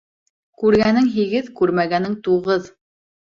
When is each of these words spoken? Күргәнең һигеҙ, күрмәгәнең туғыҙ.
Күргәнең 0.61 1.09
һигеҙ, 1.17 1.51
күрмәгәнең 1.61 2.17
туғыҙ. 2.29 2.73